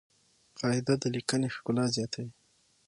قاعده 0.59 0.93
د 1.01 1.03
لیکني 1.15 1.49
ښکلا 1.55 1.85
زیاتوي. 1.95 2.31